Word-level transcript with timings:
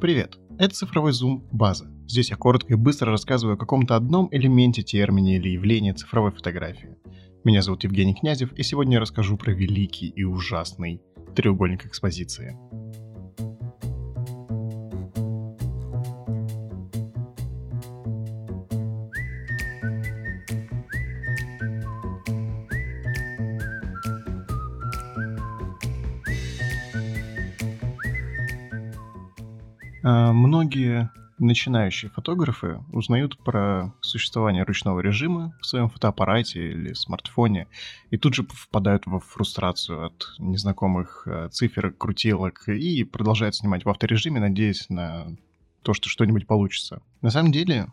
Привет! 0.00 0.38
Это 0.60 0.76
цифровой 0.76 1.10
зум 1.10 1.44
база. 1.50 1.90
Здесь 2.06 2.30
я 2.30 2.36
коротко 2.36 2.74
и 2.74 2.76
быстро 2.76 3.10
рассказываю 3.10 3.56
о 3.56 3.58
каком-то 3.58 3.96
одном 3.96 4.28
элементе, 4.30 4.82
термине 4.82 5.38
или 5.38 5.48
явлении 5.48 5.90
цифровой 5.90 6.30
фотографии. 6.30 6.96
Меня 7.42 7.62
зовут 7.62 7.82
Евгений 7.82 8.14
Князев, 8.14 8.52
и 8.52 8.62
сегодня 8.62 8.94
я 8.94 9.00
расскажу 9.00 9.36
про 9.36 9.50
великий 9.50 10.06
и 10.06 10.22
ужасный 10.22 11.02
треугольник 11.34 11.84
экспозиции. 11.84 12.56
Многие 30.02 31.10
начинающие 31.38 32.10
фотографы 32.10 32.80
узнают 32.92 33.38
про 33.38 33.92
существование 34.00 34.64
ручного 34.64 35.00
режима 35.00 35.54
в 35.60 35.66
своем 35.66 35.88
фотоаппарате 35.88 36.72
или 36.72 36.92
смартфоне 36.92 37.68
и 38.10 38.16
тут 38.16 38.34
же 38.34 38.46
впадают 38.48 39.06
в 39.06 39.20
фрустрацию 39.20 40.06
от 40.06 40.34
незнакомых 40.38 41.26
э, 41.26 41.48
цифр, 41.50 41.92
крутилок 41.92 42.68
и 42.68 43.04
продолжают 43.04 43.54
снимать 43.54 43.84
в 43.84 43.88
авторежиме, 43.88 44.40
надеясь 44.40 44.88
на 44.88 45.36
то, 45.82 45.94
что 45.94 46.08
что-нибудь 46.08 46.46
получится. 46.46 47.02
На 47.22 47.30
самом 47.30 47.52
деле, 47.52 47.86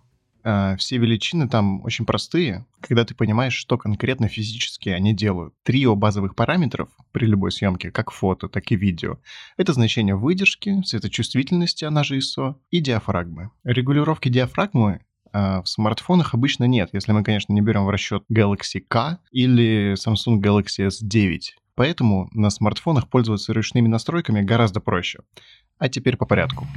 все 0.78 0.98
величины 0.98 1.50
там 1.50 1.84
очень 1.84 2.06
простые, 2.06 2.66
когда 2.80 3.04
ты 3.04 3.16
понимаешь, 3.16 3.54
что 3.54 3.78
конкретно 3.78 4.28
физически 4.28 4.90
они 4.90 5.14
делают. 5.14 5.56
Трио 5.64 5.96
базовых 5.96 6.36
параметров 6.36 6.90
при 7.12 7.26
любой 7.26 7.52
съемке, 7.52 7.90
как 7.92 8.12
фото, 8.12 8.48
так 8.48 8.72
и 8.72 8.76
видео, 8.76 9.18
это 9.58 9.74
значение 9.74 10.16
выдержки, 10.16 10.84
светочувствительности, 10.86 11.86
она 11.86 12.04
же 12.04 12.18
ISO, 12.20 12.56
и 12.70 12.80
диафрагмы. 12.80 13.50
Регулировки 13.64 14.30
диафрагмы 14.30 15.02
э, 15.34 15.62
в 15.62 15.66
смартфонах 15.66 16.36
обычно 16.36 16.66
нет, 16.66 16.90
если 16.94 17.12
мы, 17.12 17.24
конечно, 17.24 17.52
не 17.54 17.62
берем 17.62 17.86
в 17.86 17.90
расчет 17.90 18.24
Galaxy 18.32 18.82
K 18.88 19.20
или 19.32 19.94
Samsung 19.94 20.40
Galaxy 20.40 20.88
S9. 20.88 21.40
Поэтому 21.76 22.30
на 22.34 22.50
смартфонах 22.50 23.10
пользоваться 23.10 23.54
ручными 23.54 23.88
настройками 23.88 24.42
гораздо 24.42 24.80
проще. 24.80 25.20
А 25.78 25.90
теперь 25.90 26.18
по 26.18 26.26
порядку. 26.26 26.68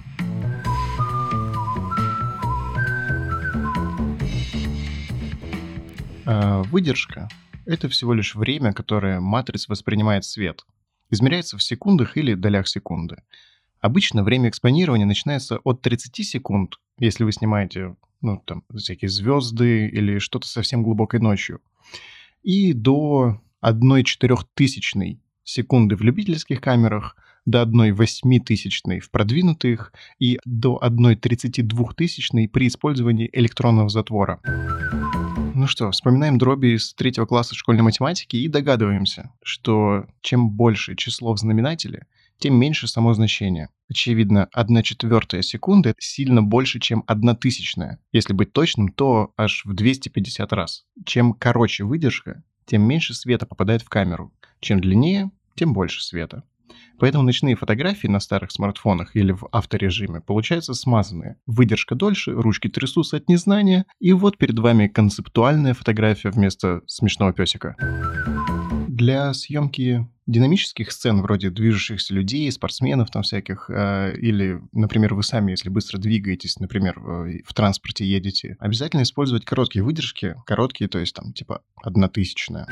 Выдержка— 6.71 7.29
это 7.67 7.89
всего 7.89 8.12
лишь 8.12 8.34
время, 8.34 8.73
которое 8.73 9.21
матрица 9.21 9.71
воспринимает 9.71 10.25
свет. 10.25 10.65
Измеряется 11.11 11.57
в 11.57 11.62
секундах 11.62 12.17
или 12.17 12.34
долях 12.34 12.69
секунды. 12.69 13.17
Обычно 13.81 14.25
время 14.25 14.49
экспонирования 14.49 15.06
начинается 15.06 15.59
от 15.65 15.81
30 15.83 16.27
секунд, 16.27 16.75
если 16.99 17.25
вы 17.25 17.33
снимаете 17.33 17.97
ну, 18.21 18.43
там, 18.45 18.65
всякие 18.77 19.09
звезды 19.09 19.87
или 19.87 20.19
что-то 20.19 20.49
совсем 20.49 20.83
глубокой 20.83 21.21
ночью, 21.21 21.61
и 22.43 22.73
до 22.73 23.41
1 23.61 24.05
четырехтысячной 24.05 25.21
секунды 25.45 25.97
в 25.97 26.03
любительских 26.03 26.61
камерах, 26.61 27.17
до 27.47 27.62
1 27.62 27.95
восьмитысячной 27.95 29.01
в 29.01 29.11
продвинутых 29.11 29.93
и 30.19 30.39
до 30.45 30.79
1 30.83 31.19
32 31.19 31.93
тысячной 31.97 32.49
при 32.49 32.67
использовании 32.67 33.31
электронного 33.33 33.89
затвора. 33.89 34.41
Ну 35.59 35.67
что, 35.67 35.91
вспоминаем 35.91 36.39
дроби 36.39 36.77
из 36.77 36.95
третьего 36.95 37.27
класса 37.27 37.56
школьной 37.56 37.83
математики 37.83 38.37
и 38.37 38.47
догадываемся, 38.47 39.33
что 39.42 40.06
чем 40.20 40.50
больше 40.50 40.95
число 40.95 41.34
в 41.34 41.39
знаменателе, 41.41 42.06
тем 42.39 42.55
меньше 42.55 42.87
само 42.87 43.12
значение. 43.12 43.69
Очевидно, 43.91 44.48
1 44.53 44.83
четвертая 44.84 45.42
секунды— 45.42 45.97
сильно 45.98 46.45
больше, 46.45 46.78
чем 46.78 47.03
1 47.09 47.34
тысячная. 47.34 47.98
Если 48.12 48.34
быть 48.34 48.53
точным, 48.53 48.93
то 48.93 49.33
аж 49.37 49.65
в 49.65 49.75
250 49.75 50.53
раз. 50.53 50.84
Чем 51.05 51.33
короче 51.33 51.83
выдержка, 51.83 52.44
тем 52.65 52.83
меньше 52.83 53.12
света 53.15 53.44
попадает 53.44 53.83
в 53.83 53.88
камеру. 53.88 54.33
Чем 54.60 54.81
длиннее, 54.81 55.33
тем 55.56 55.72
больше 55.72 56.04
света. 56.04 56.44
Поэтому 56.99 57.25
ночные 57.25 57.56
фотографии 57.56 58.09
на 58.09 58.21
старых 58.21 58.51
смартфонах 58.51 59.15
или 59.17 59.33
в 59.33 59.49
авторежиме 59.53 60.21
получаются 60.21 60.75
смазанные. 60.75 61.37
Выдержка 61.47 61.95
дольше, 61.95 62.33
ручки 62.33 62.69
трясутся 62.69 63.17
от 63.19 63.29
незнания, 63.29 63.87
и 64.01 64.12
вот 64.12 64.39
перед 64.39 64.59
вами 64.59 64.89
концептуальная 64.89 65.75
фотография 65.75 66.31
вместо 66.31 66.83
смешного 66.87 67.33
песика. 67.33 67.77
Для 68.98 69.32
съемки 69.32 70.09
динамических 70.26 70.91
сцен, 70.91 71.22
вроде 71.22 71.50
движущихся 71.50 72.12
людей, 72.12 72.50
спортсменов 72.50 73.12
там 73.12 73.22
всяких, 73.22 73.70
э, 73.70 74.16
или, 74.19 74.60
например, 74.72 75.14
вы 75.14 75.22
сами, 75.22 75.53
если 75.53 75.69
быстро 75.69 75.98
двигаетесь, 75.98 76.59
например, 76.59 76.98
в, 76.98 77.54
транспорте 77.54 78.04
едете, 78.04 78.56
обязательно 78.59 79.03
использовать 79.03 79.44
короткие 79.44 79.84
выдержки, 79.84 80.34
короткие, 80.47 80.88
то 80.88 80.98
есть 80.98 81.14
там 81.14 81.32
типа 81.32 81.62
однотысячная. 81.81 82.66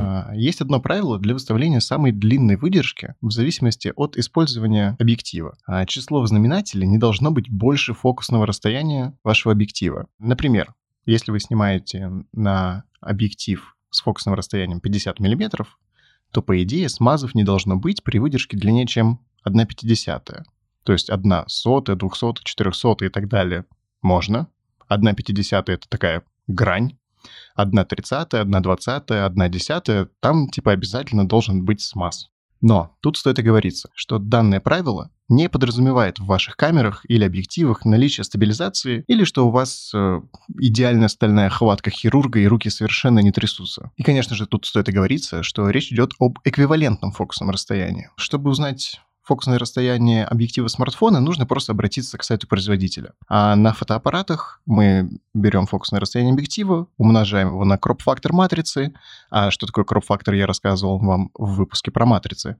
А, 0.00 0.32
есть 0.34 0.62
одно 0.62 0.80
правило 0.80 1.18
для 1.18 1.34
выставления 1.34 1.80
самой 1.80 2.12
длинной 2.12 2.56
выдержки 2.56 3.14
в 3.20 3.30
зависимости 3.30 3.92
от 3.96 4.16
использования 4.16 4.96
объектива. 4.98 5.58
А 5.66 5.84
число 5.84 6.22
в 6.22 6.26
знаменателе 6.26 6.86
не 6.86 6.96
должно 6.96 7.30
быть 7.30 7.50
больше 7.50 7.92
фокусного 7.92 8.46
расстояния 8.46 9.14
вашего 9.22 9.52
объектива. 9.52 10.06
Например, 10.18 10.72
если 11.04 11.32
вы 11.32 11.38
снимаете 11.38 12.10
на 12.32 12.84
объектив 13.02 13.74
с 13.90 14.00
фокусным 14.00 14.34
расстоянием 14.34 14.80
50 14.80 15.20
мм, 15.20 15.66
то, 16.30 16.42
по 16.42 16.62
идее, 16.62 16.88
смазов 16.88 17.34
не 17.34 17.44
должно 17.44 17.76
быть 17.76 18.02
при 18.02 18.18
выдержке 18.18 18.56
длиннее, 18.56 18.86
чем 18.86 19.20
1,50. 19.46 20.44
То 20.84 20.92
есть 20.92 21.10
1 21.10 21.44
сотая, 21.46 21.96
200, 21.96 22.44
400 22.44 23.04
и 23.06 23.08
так 23.08 23.28
далее 23.28 23.64
можно. 24.02 24.48
1,50 24.90 25.64
это 25.66 25.88
такая 25.88 26.22
грань, 26.46 26.96
одна 27.54 27.84
тридцатая, 27.84 28.42
одна 28.42 28.60
двадцатая, 28.60 29.26
одна 29.26 29.48
десятая, 29.48 30.08
там 30.20 30.48
типа 30.48 30.72
обязательно 30.72 31.28
должен 31.28 31.64
быть 31.64 31.80
смаз. 31.80 32.30
Но 32.60 32.96
тут 33.00 33.16
стоит 33.16 33.38
оговориться, 33.38 33.90
что 33.94 34.18
данное 34.18 34.60
правило 34.60 35.10
не 35.28 35.48
подразумевает 35.48 36.18
в 36.18 36.26
ваших 36.26 36.56
камерах 36.56 37.04
или 37.08 37.24
объективах 37.24 37.84
наличие 37.84 38.24
стабилизации 38.24 39.04
или 39.06 39.24
что 39.24 39.46
у 39.46 39.50
вас 39.50 39.92
э, 39.94 40.20
идеальная 40.58 41.08
стальная 41.08 41.50
хватка 41.50 41.90
хирурга 41.90 42.40
и 42.40 42.46
руки 42.46 42.70
совершенно 42.70 43.18
не 43.18 43.30
трясутся. 43.30 43.90
И, 43.96 44.02
конечно 44.02 44.34
же, 44.34 44.46
тут 44.46 44.64
стоит 44.64 44.88
оговориться, 44.88 45.42
что 45.42 45.68
речь 45.68 45.92
идет 45.92 46.12
об 46.18 46.38
эквивалентном 46.44 47.12
фокусном 47.12 47.50
расстоянии. 47.50 48.08
Чтобы 48.16 48.50
узнать 48.50 49.00
фокусное 49.28 49.58
расстояние 49.58 50.24
объектива 50.24 50.68
смартфона, 50.68 51.20
нужно 51.20 51.44
просто 51.44 51.72
обратиться 51.72 52.16
к 52.16 52.24
сайту 52.24 52.48
производителя. 52.48 53.12
А 53.28 53.54
на 53.56 53.74
фотоаппаратах 53.74 54.62
мы 54.64 55.10
берем 55.34 55.66
фокусное 55.66 56.00
расстояние 56.00 56.32
объектива, 56.32 56.86
умножаем 56.96 57.48
его 57.48 57.64
на 57.66 57.76
кроп-фактор 57.76 58.32
матрицы. 58.32 58.94
А 59.30 59.50
что 59.50 59.66
такое 59.66 59.84
кроп-фактор, 59.84 60.32
я 60.32 60.46
рассказывал 60.46 60.98
вам 60.98 61.30
в 61.34 61.56
выпуске 61.56 61.90
про 61.90 62.06
матрицы. 62.06 62.56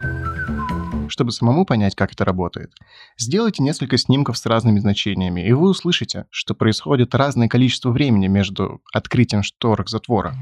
Чтобы 1.08 1.32
самому 1.32 1.64
понять, 1.64 1.94
как 1.94 2.12
это 2.12 2.26
работает, 2.26 2.70
сделайте 3.16 3.62
несколько 3.62 3.96
снимков 3.96 4.36
с 4.36 4.44
разными 4.44 4.78
значениями, 4.78 5.40
и 5.40 5.52
вы 5.54 5.70
услышите, 5.70 6.26
что 6.30 6.54
происходит 6.54 7.14
разное 7.14 7.48
количество 7.48 7.90
времени 7.90 8.26
между 8.26 8.82
открытием 8.92 9.42
шторок 9.42 9.88
затвора. 9.88 10.34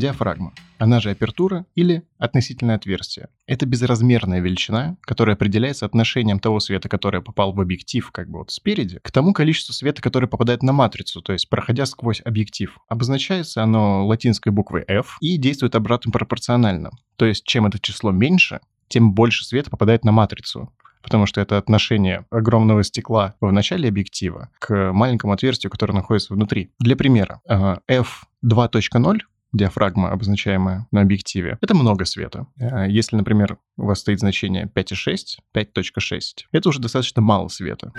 Диафрагма, 0.00 0.52
она 0.78 0.98
же 0.98 1.10
апертура 1.10 1.66
или 1.74 2.02
относительное 2.18 2.76
отверстие. 2.76 3.28
Это 3.46 3.66
безразмерная 3.66 4.40
величина, 4.40 4.96
которая 5.02 5.36
определяется 5.36 5.86
отношением 5.86 6.40
того 6.40 6.58
света, 6.58 6.88
который 6.88 7.22
попал 7.22 7.52
в 7.52 7.60
объектив 7.60 8.10
как 8.10 8.28
бы 8.28 8.38
вот 8.38 8.50
спереди, 8.50 8.98
к 9.02 9.10
тому 9.12 9.32
количеству 9.32 9.74
света, 9.74 10.00
который 10.02 10.28
попадает 10.28 10.62
на 10.62 10.72
матрицу, 10.72 11.20
то 11.20 11.32
есть 11.32 11.48
проходя 11.48 11.86
сквозь 11.86 12.22
объектив. 12.24 12.78
Обозначается 12.88 13.62
оно 13.62 14.06
латинской 14.06 14.50
буквой 14.52 14.84
F 14.88 15.18
и 15.20 15.36
действует 15.36 15.74
обратно 15.76 16.10
пропорционально. 16.10 16.90
То 17.16 17.26
есть 17.26 17.44
чем 17.44 17.66
это 17.66 17.78
число 17.78 18.10
меньше, 18.10 18.60
тем 18.88 19.12
больше 19.12 19.44
света 19.44 19.70
попадает 19.70 20.04
на 20.04 20.12
матрицу 20.12 20.72
потому 21.02 21.26
что 21.26 21.40
это 21.40 21.56
отношение 21.56 22.26
огромного 22.30 22.84
стекла 22.84 23.34
в 23.40 23.50
начале 23.50 23.88
объектива 23.88 24.50
к 24.58 24.92
маленькому 24.92 25.32
отверстию, 25.32 25.70
которое 25.70 25.94
находится 25.94 26.34
внутри. 26.34 26.72
Для 26.78 26.94
примера, 26.94 27.40
f2.0 27.48 29.20
диафрагма, 29.52 30.10
обозначаемая 30.10 30.86
на 30.90 31.00
объективе, 31.00 31.58
это 31.60 31.74
много 31.74 32.04
света. 32.04 32.46
Э, 32.58 32.86
если, 32.88 33.16
например, 33.16 33.58
у 33.76 33.86
вас 33.86 34.00
стоит 34.00 34.20
значение 34.20 34.70
5,6, 34.74 35.16
5.6, 35.54 36.20
это 36.52 36.68
уже 36.68 36.80
достаточно 36.80 37.22
мало 37.22 37.48
света. 37.48 37.92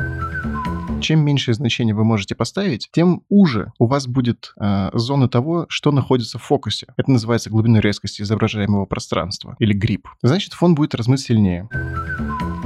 Чем 1.01 1.25
меньшее 1.25 1.55
значение 1.55 1.95
вы 1.95 2.03
можете 2.03 2.35
поставить, 2.35 2.89
тем 2.91 3.23
уже 3.27 3.71
у 3.79 3.87
вас 3.87 4.07
будет 4.07 4.53
э, 4.59 4.89
зона 4.93 5.27
того, 5.27 5.65
что 5.67 5.91
находится 5.91 6.37
в 6.37 6.43
фокусе. 6.43 6.87
Это 6.95 7.09
называется 7.09 7.49
глубиной 7.49 7.81
резкости 7.81 8.21
изображаемого 8.21 8.85
пространства 8.85 9.55
или 9.59 9.73
грипп. 9.73 10.07
Значит, 10.21 10.53
фон 10.53 10.75
будет 10.75 10.93
размыт 10.93 11.19
сильнее. 11.19 11.67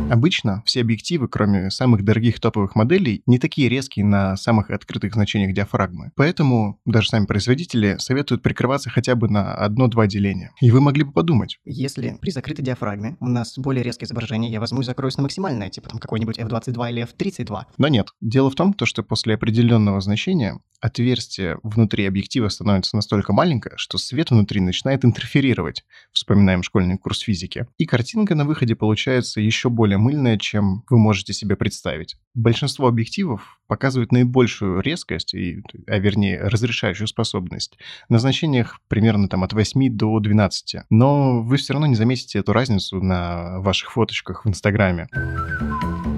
Обычно 0.09 0.61
все 0.65 0.81
объективы, 0.81 1.27
кроме 1.27 1.71
самых 1.71 2.03
дорогих 2.03 2.39
топовых 2.39 2.75
моделей, 2.75 3.23
не 3.25 3.39
такие 3.39 3.69
резкие 3.69 4.05
на 4.05 4.37
самых 4.37 4.69
открытых 4.69 5.13
значениях 5.13 5.53
диафрагмы. 5.53 6.11
Поэтому 6.15 6.79
даже 6.85 7.09
сами 7.09 7.25
производители 7.25 7.95
советуют 7.97 8.43
прикрываться 8.43 8.89
хотя 8.89 9.15
бы 9.15 9.29
на 9.29 9.55
одно-два 9.55 10.05
деления. 10.07 10.51
И 10.61 10.69
вы 10.69 10.79
могли 10.79 11.03
бы 11.03 11.11
подумать. 11.11 11.59
Если 11.65 12.17
при 12.21 12.29
закрытой 12.29 12.61
диафрагме 12.61 13.17
у 13.19 13.27
нас 13.27 13.57
более 13.57 13.83
резкое 13.83 14.05
изображение, 14.05 14.51
я 14.51 14.59
возьму 14.59 14.81
и 14.81 14.83
закроюсь 14.83 15.17
на 15.17 15.23
максимальное, 15.23 15.69
типа 15.69 15.89
там 15.89 15.99
какой-нибудь 15.99 16.37
f22 16.37 16.91
или 16.91 17.03
f32. 17.03 17.63
Но 17.77 17.87
нет. 17.87 18.09
Дело 18.21 18.51
в 18.51 18.55
том, 18.55 18.73
то, 18.73 18.85
что 18.85 19.03
после 19.03 19.33
определенного 19.35 20.01
значения 20.01 20.59
отверстие 20.81 21.57
внутри 21.63 22.05
объектива 22.05 22.49
становится 22.49 22.95
настолько 22.95 23.33
маленькое, 23.33 23.75
что 23.77 23.97
свет 23.97 24.29
внутри 24.29 24.61
начинает 24.61 25.03
интерферировать. 25.03 25.83
Вспоминаем 26.11 26.63
школьный 26.63 26.97
курс 26.97 27.19
физики. 27.19 27.67
И 27.77 27.85
картинка 27.85 28.35
на 28.35 28.45
выходе 28.45 28.75
получается 28.75 29.41
еще 29.41 29.69
более 29.69 29.94
мыльная, 29.97 30.37
чем 30.37 30.83
вы 30.89 30.97
можете 30.97 31.33
себе 31.33 31.55
представить. 31.55 32.15
Большинство 32.33 32.87
объективов 32.87 33.59
показывают 33.67 34.11
наибольшую 34.11 34.81
резкость, 34.81 35.33
и, 35.33 35.61
а 35.87 35.97
вернее 35.97 36.39
разрешающую 36.41 37.07
способность, 37.07 37.77
на 38.09 38.19
значениях 38.19 38.79
примерно 38.87 39.27
там 39.27 39.43
от 39.43 39.53
8 39.53 39.95
до 39.95 40.19
12. 40.19 40.83
Но 40.89 41.41
вы 41.41 41.57
все 41.57 41.73
равно 41.73 41.87
не 41.87 41.95
заметите 41.95 42.39
эту 42.39 42.53
разницу 42.53 43.01
на 43.01 43.59
ваших 43.59 43.91
фоточках 43.91 44.45
в 44.45 44.49
Инстаграме. 44.49 45.07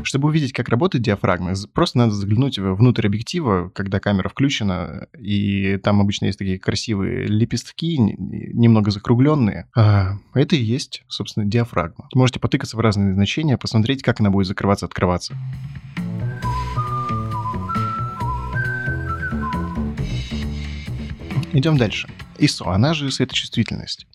Чтобы 0.07 0.29
увидеть, 0.29 0.53
как 0.53 0.69
работает 0.69 1.03
диафрагма, 1.03 1.51
просто 1.73 1.97
надо 1.97 2.13
заглянуть 2.13 2.57
внутрь 2.57 3.07
объектива, 3.07 3.69
когда 3.75 3.99
камера 3.99 4.29
включена, 4.29 5.09
и 5.19 5.75
там 5.83 5.99
обычно 5.99 6.27
есть 6.27 6.39
такие 6.39 6.57
красивые 6.57 7.27
лепестки, 7.27 7.97
немного 7.99 8.89
закругленные. 8.89 9.67
А 9.75 10.13
это 10.33 10.55
и 10.55 10.63
есть, 10.63 11.03
собственно, 11.09 11.45
диафрагма. 11.45 12.07
Можете 12.15 12.39
потыкаться 12.39 12.77
в 12.77 12.79
разные 12.79 13.13
значения, 13.15 13.57
посмотреть, 13.57 14.01
как 14.01 14.21
она 14.21 14.29
будет 14.29 14.47
закрываться, 14.47 14.85
открываться. 14.85 15.35
Идем 21.51 21.77
дальше. 21.77 22.07
ISO, 22.39 22.71
она 22.73 22.93
же 22.93 23.11
светочувствительность. 23.11 24.07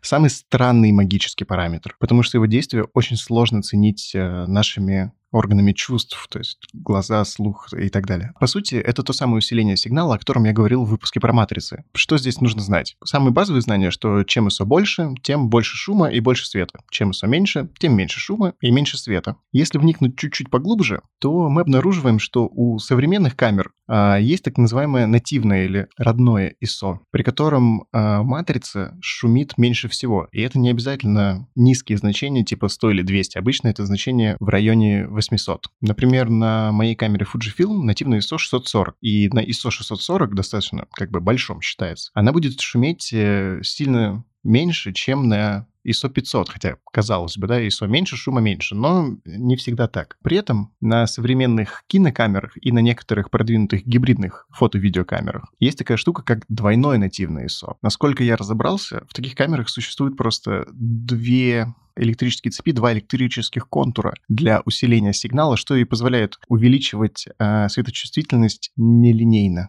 Самый 0.00 0.30
странный 0.30 0.92
магический 0.92 1.44
параметр, 1.44 1.96
потому 1.98 2.22
что 2.22 2.36
его 2.36 2.46
действие 2.46 2.84
очень 2.94 3.16
сложно 3.16 3.62
ценить 3.62 4.12
э, 4.14 4.46
нашими 4.46 5.10
органами 5.32 5.72
чувств, 5.72 6.26
то 6.28 6.38
есть 6.38 6.58
глаза, 6.72 7.24
слух 7.24 7.68
и 7.72 7.88
так 7.88 8.06
далее. 8.06 8.32
По 8.40 8.46
сути, 8.46 8.74
это 8.74 9.02
то 9.02 9.12
самое 9.12 9.38
усиление 9.38 9.76
сигнала, 9.76 10.14
о 10.14 10.18
котором 10.18 10.44
я 10.44 10.52
говорил 10.52 10.84
в 10.84 10.88
выпуске 10.90 11.20
про 11.20 11.32
матрицы. 11.32 11.84
Что 11.94 12.18
здесь 12.18 12.40
нужно 12.40 12.60
знать? 12.62 12.96
Самые 13.04 13.32
базовые 13.32 13.62
знания, 13.62 13.90
что 13.90 14.24
чем 14.24 14.48
ISO 14.48 14.64
больше, 14.64 15.10
тем 15.22 15.48
больше 15.48 15.76
шума 15.76 16.08
и 16.08 16.20
больше 16.20 16.46
света. 16.46 16.80
Чем 16.90 17.10
ISO 17.10 17.28
меньше, 17.28 17.68
тем 17.78 17.96
меньше 17.96 18.20
шума 18.20 18.54
и 18.60 18.70
меньше 18.70 18.98
света. 18.98 19.36
Если 19.52 19.78
вникнуть 19.78 20.16
чуть-чуть 20.16 20.50
поглубже, 20.50 21.02
то 21.20 21.48
мы 21.48 21.62
обнаруживаем, 21.62 22.18
что 22.18 22.48
у 22.50 22.78
современных 22.78 23.36
камер 23.36 23.72
а, 23.88 24.18
есть 24.18 24.44
так 24.44 24.56
называемое 24.56 25.06
нативное 25.06 25.64
или 25.64 25.88
родное 25.96 26.54
ISO, 26.62 26.98
при 27.10 27.22
котором 27.22 27.86
а, 27.92 28.22
матрица 28.22 28.96
шумит 29.00 29.58
меньше 29.58 29.88
всего. 29.88 30.28
И 30.32 30.40
это 30.42 30.58
не 30.58 30.70
обязательно 30.70 31.48
низкие 31.56 31.98
значения 31.98 32.44
типа 32.44 32.68
100 32.68 32.90
или 32.92 33.02
200. 33.02 33.38
Обычно 33.38 33.68
это 33.68 33.84
значение 33.86 34.36
в 34.38 34.48
районе 34.48 35.06
800. 35.20 35.66
Например, 35.82 36.30
на 36.30 36.72
моей 36.72 36.94
камере 36.94 37.26
Fujifilm 37.30 37.82
нативный 37.82 38.18
ISO 38.18 38.38
640. 38.38 38.96
И 39.02 39.28
на 39.28 39.44
ISO 39.44 39.70
640 39.70 40.34
достаточно 40.34 40.86
как 40.92 41.10
бы 41.10 41.20
большом 41.20 41.60
считается. 41.60 42.10
Она 42.14 42.32
будет 42.32 42.58
шуметь 42.60 43.12
э, 43.12 43.60
сильно 43.62 44.24
меньше, 44.42 44.92
чем 44.92 45.28
на 45.28 45.66
ISO 45.86 46.08
500, 46.08 46.48
хотя, 46.48 46.76
казалось 46.92 47.38
бы, 47.38 47.46
да, 47.46 47.60
ISO 47.60 47.86
меньше, 47.86 48.16
шума 48.16 48.40
меньше, 48.40 48.74
но 48.74 49.16
не 49.24 49.56
всегда 49.56 49.88
так. 49.88 50.16
При 50.22 50.36
этом 50.36 50.72
на 50.80 51.06
современных 51.06 51.84
кинокамерах 51.86 52.52
и 52.60 52.72
на 52.72 52.80
некоторых 52.80 53.30
продвинутых 53.30 53.86
гибридных 53.86 54.46
фото-видеокамерах 54.50 55.52
есть 55.58 55.78
такая 55.78 55.96
штука, 55.96 56.22
как 56.22 56.44
двойное 56.48 56.98
нативное 56.98 57.46
ISO. 57.46 57.74
Насколько 57.82 58.24
я 58.24 58.36
разобрался, 58.36 59.04
в 59.08 59.14
таких 59.14 59.34
камерах 59.34 59.68
существует 59.68 60.16
просто 60.16 60.66
две 60.72 61.74
электрические 61.96 62.50
цепи, 62.52 62.72
два 62.72 62.92
электрических 62.92 63.68
контура 63.68 64.14
для 64.28 64.62
усиления 64.64 65.12
сигнала, 65.12 65.56
что 65.56 65.76
и 65.76 65.84
позволяет 65.84 66.38
увеличивать 66.48 67.26
э, 67.38 67.68
светочувствительность 67.68 68.72
нелинейно. 68.76 69.68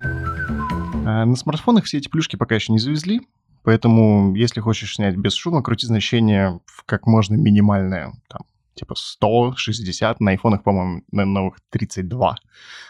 А 1.03 1.25
на 1.25 1.35
смартфонах 1.35 1.85
все 1.85 1.97
эти 1.97 2.07
плюшки 2.07 2.35
пока 2.35 2.55
еще 2.55 2.71
не 2.71 2.79
завезли, 2.79 3.21
Поэтому, 3.63 4.35
если 4.35 4.59
хочешь 4.59 4.95
снять 4.95 5.15
без 5.15 5.33
шума, 5.33 5.61
крути 5.61 5.85
значение 5.85 6.59
в 6.65 6.83
как 6.85 7.05
можно 7.05 7.35
минимальное, 7.35 8.13
там, 8.27 8.41
типа 8.73 8.95
100, 8.95 9.55
60, 9.55 10.19
на 10.19 10.31
айфонах, 10.31 10.63
по-моему, 10.63 11.03
на 11.11 11.25
новых 11.25 11.59
32 11.69 12.37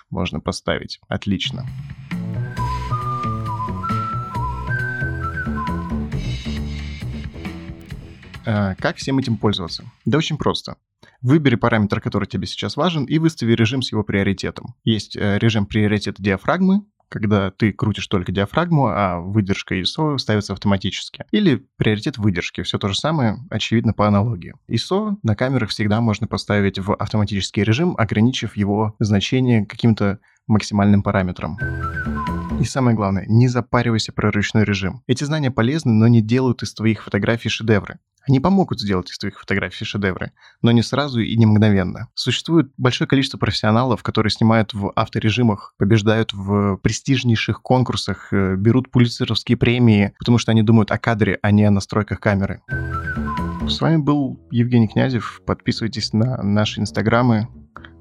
можно 0.09 0.39
поставить. 0.39 0.99
Отлично. 1.07 1.65
А, 8.45 8.75
как 8.75 8.97
всем 8.97 9.19
этим 9.19 9.37
пользоваться? 9.37 9.85
Да 10.05 10.17
очень 10.17 10.37
просто. 10.37 10.77
Выбери 11.21 11.55
параметр, 11.55 12.01
который 12.01 12.27
тебе 12.27 12.47
сейчас 12.47 12.75
важен, 12.75 13.05
и 13.05 13.19
выстави 13.19 13.53
режим 13.53 13.81
с 13.81 13.91
его 13.91 14.03
приоритетом. 14.03 14.75
Есть 14.83 15.15
э, 15.15 15.37
режим 15.37 15.65
приоритета 15.65 16.21
диафрагмы, 16.21 16.83
когда 17.11 17.51
ты 17.51 17.73
крутишь 17.73 18.07
только 18.07 18.31
диафрагму, 18.31 18.87
а 18.87 19.19
выдержка 19.19 19.77
ISO 19.79 20.17
ставится 20.17 20.53
автоматически. 20.53 21.25
Или 21.31 21.67
приоритет 21.77 22.17
выдержки, 22.17 22.63
все 22.63 22.79
то 22.79 22.87
же 22.87 22.95
самое, 22.95 23.37
очевидно, 23.49 23.93
по 23.93 24.07
аналогии. 24.07 24.53
ISO 24.69 25.17
на 25.21 25.35
камерах 25.35 25.69
всегда 25.69 25.99
можно 25.99 26.27
поставить 26.27 26.79
в 26.79 26.93
автоматический 26.93 27.63
режим, 27.63 27.95
ограничив 27.97 28.55
его 28.55 28.95
значение 28.99 29.65
каким-то 29.65 30.19
максимальным 30.47 31.03
параметром. 31.03 31.57
И 32.61 32.63
самое 32.63 32.95
главное, 32.95 33.25
не 33.27 33.47
запаривайся 33.47 34.13
про 34.13 34.31
ручной 34.31 34.63
режим. 34.63 35.03
Эти 35.07 35.23
знания 35.23 35.51
полезны, 35.51 35.91
но 35.93 36.07
не 36.07 36.21
делают 36.21 36.63
из 36.63 36.73
твоих 36.73 37.03
фотографий 37.03 37.49
шедевры. 37.49 37.99
Они 38.27 38.39
помогут 38.39 38.79
сделать 38.79 39.09
из 39.09 39.17
твоих 39.17 39.39
фотографий 39.39 39.85
шедевры, 39.85 40.31
но 40.61 40.71
не 40.71 40.83
сразу 40.83 41.19
и 41.19 41.35
не 41.35 41.45
мгновенно. 41.45 42.09
Существует 42.13 42.71
большое 42.77 43.07
количество 43.07 43.37
профессионалов, 43.37 44.03
которые 44.03 44.31
снимают 44.31 44.73
в 44.73 44.91
авторежимах, 44.95 45.73
побеждают 45.77 46.33
в 46.33 46.77
престижнейших 46.77 47.61
конкурсах, 47.61 48.31
э, 48.31 48.55
берут 48.55 48.91
пулицеровские 48.91 49.57
премии, 49.57 50.13
потому 50.19 50.37
что 50.37 50.51
они 50.51 50.61
думают 50.61 50.91
о 50.91 50.99
кадре, 50.99 51.39
а 51.41 51.51
не 51.51 51.63
о 51.63 51.71
настройках 51.71 52.19
камеры. 52.19 52.61
С 53.67 53.79
вами 53.79 53.97
был 53.97 54.39
Евгений 54.51 54.87
Князев. 54.87 55.41
Подписывайтесь 55.45 56.13
на 56.13 56.41
наши 56.43 56.81
инстаграмы, 56.81 57.47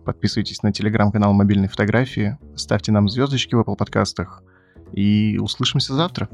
подписывайтесь 0.05 0.63
на 0.63 0.73
телеграм-канал 0.73 1.33
мобильной 1.33 1.69
фотографии, 1.69 2.39
ставьте 2.57 2.93
нам 2.93 3.09
звездочки 3.09 3.55
в 3.55 3.61
Apple 3.61 3.77
подкастах 3.77 4.43
и 4.93 5.39
услышимся 5.39 5.95
завтра. 5.95 6.29